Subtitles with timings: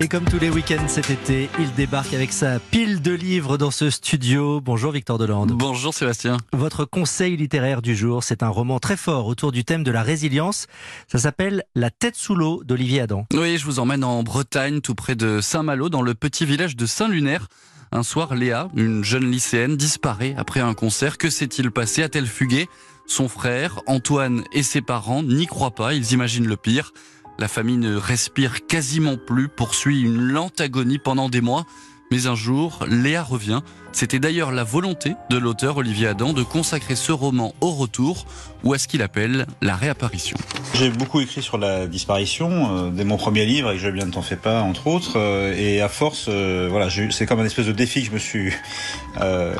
[0.00, 3.72] Et comme tous les week-ends cet été, il débarque avec sa pile de livres dans
[3.72, 4.60] ce studio.
[4.60, 5.50] Bonjour Victor Delande.
[5.50, 6.36] Bonjour Sébastien.
[6.52, 10.04] Votre conseil littéraire du jour, c'est un roman très fort autour du thème de la
[10.04, 10.68] résilience.
[11.08, 13.26] Ça s'appelle La tête sous l'eau d'Olivier Adam.
[13.34, 16.86] Oui, je vous emmène en Bretagne, tout près de Saint-Malo, dans le petit village de
[16.86, 17.48] Saint-Lunaire.
[17.90, 21.18] Un soir, Léa, une jeune lycéenne, disparaît après un concert.
[21.18, 22.04] Que s'est-il passé?
[22.04, 22.68] A-t-elle fugué?
[23.08, 26.92] Son frère, Antoine et ses parents n'y croient pas, ils imaginent le pire.
[27.40, 31.66] La famille ne respire quasiment plus, poursuit une lente agonie pendant des mois.
[32.10, 33.60] Mais un jour, Léa revient.
[33.92, 38.26] C'était d'ailleurs la volonté de l'auteur Olivier Adam de consacrer ce roman au retour,
[38.64, 40.36] ou à ce qu'il appelle la réapparition.
[40.74, 42.50] J'ai beaucoup écrit sur la disparition
[42.86, 45.12] euh, dès mon premier livre, et Je bien ne t'en fais pas, entre autres.
[45.16, 48.18] Euh, et à force, euh, voilà, c'est comme un espèce de défi que je me
[48.18, 48.52] suis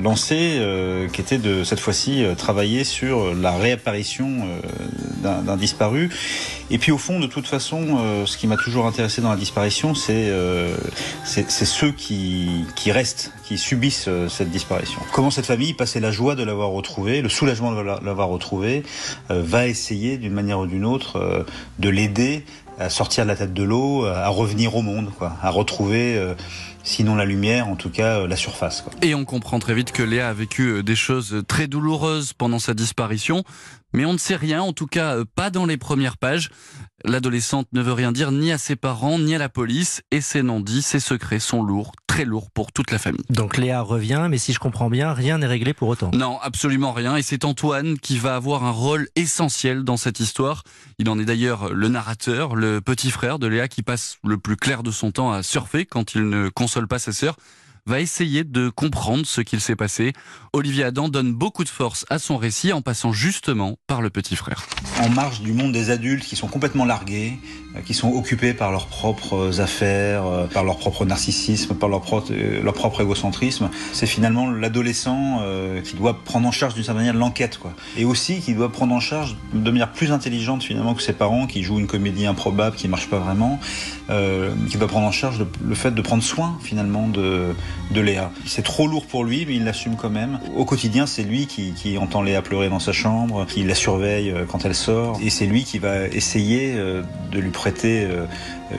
[0.00, 0.60] lancé,
[1.12, 4.46] qui était de cette fois-ci travailler sur la réapparition
[5.22, 6.10] d'un disparu.
[6.70, 9.94] Et puis au fond, de toute façon, ce qui m'a toujours intéressé dans la disparition,
[9.94, 10.32] c'est
[11.24, 15.00] c'est ceux qui, qui restent, qui subissent cette disparition.
[15.12, 18.82] Comment cette famille, passait la joie de l'avoir retrouvé, le soulagement de l'avoir retrouvé,
[19.28, 21.46] va essayer d'une manière ou d'une autre
[21.78, 22.44] de l'aider
[22.78, 26.34] à sortir de la tête de l'eau, à revenir au monde, à retrouver euh,
[26.84, 28.84] sinon la lumière, en tout cas euh, la surface.
[29.02, 32.58] Et on comprend très vite que Léa a vécu euh, des choses très douloureuses pendant
[32.58, 33.44] sa disparition,
[33.92, 36.50] mais on ne sait rien, en tout cas pas dans les premières pages.
[37.04, 40.42] L'adolescente ne veut rien dire ni à ses parents ni à la police et ses
[40.42, 43.24] non-dits, ses secrets sont lourds, très lourds pour toute la famille.
[43.30, 46.10] Donc Léa revient, mais si je comprends bien, rien n'est réglé pour autant.
[46.12, 47.16] Non, absolument rien.
[47.16, 50.62] Et c'est Antoine qui va avoir un rôle essentiel dans cette histoire.
[50.98, 54.56] Il en est d'ailleurs le narrateur, le petit frère de Léa qui passe le plus
[54.56, 57.36] clair de son temps à surfer quand il ne console pas sa sœur
[57.86, 60.12] va essayer de comprendre ce qu'il s'est passé.
[60.52, 64.36] Olivier Adam donne beaucoup de force à son récit en passant justement par le petit
[64.36, 64.66] frère.
[65.00, 67.32] En marge du monde des adultes qui sont complètement largués,
[67.74, 72.02] euh, qui sont occupés par leurs propres affaires, euh, par leur propre narcissisme, par leur
[72.02, 75.40] propre, euh, égocentrisme, c'est finalement l'adolescent
[75.84, 77.58] qui doit prendre en charge d'une certaine manière l'enquête.
[77.96, 81.46] Et aussi qui doit prendre en charge de manière plus intelligente finalement que ses parents
[81.46, 83.58] qui jouent une comédie improbable qui marche pas vraiment,
[84.68, 87.54] qui doit prendre en charge le fait de prendre soin finalement de
[87.90, 88.32] de Léa.
[88.46, 90.40] C'est trop lourd pour lui, mais il l'assume quand même.
[90.56, 94.44] Au quotidien, c'est lui qui, entend Léa pleurer dans sa chambre, qui la surveille euh,
[94.46, 98.26] quand elle sort, et c'est lui qui va essayer euh, de lui prêter euh,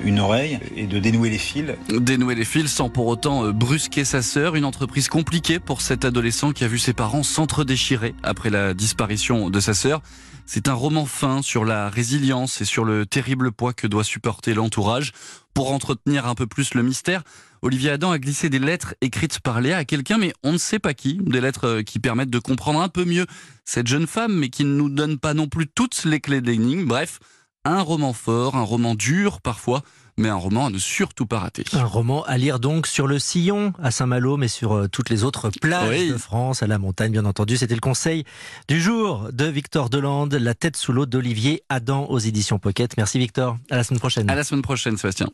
[0.04, 1.66] une oreille et de dénouer les fils.
[1.90, 6.52] Dénouer les fils sans pour autant brusquer sa sœur, une entreprise compliquée pour cet adolescent
[6.52, 10.02] qui a vu ses parents s'entre-déchirer après la disparition de sa sœur.
[10.46, 14.54] C'est un roman fin sur la résilience et sur le terrible poids que doit supporter
[14.54, 15.14] l'entourage.
[15.54, 17.24] Pour entretenir un peu plus le mystère,
[17.62, 20.80] Olivier Adam a glissé des lettres écrites par Léa à quelqu'un, mais on ne sait
[20.80, 21.20] pas qui.
[21.22, 23.28] Des lettres euh, qui permettent de comprendre un peu mieux
[23.64, 26.48] cette jeune femme, mais qui ne nous donnent pas non plus toutes les clés de
[26.48, 26.86] l'énigme.
[26.86, 27.20] Bref,
[27.66, 29.84] un roman fort, un roman dur parfois,
[30.18, 31.64] mais un roman à ne surtout pas rater.
[31.74, 35.24] Un roman à lire donc sur le Sillon, à Saint-Malo, mais sur euh, toutes les
[35.24, 37.58] autres plages de France, à la montagne bien entendu.
[37.58, 38.26] C'était le conseil
[38.68, 42.98] du jour de Victor Delande, La tête sous l'eau d'Olivier Adam aux éditions Pocket.
[42.98, 44.30] Merci Victor, à la semaine prochaine.
[44.30, 45.30] À la semaine prochaine Sébastien.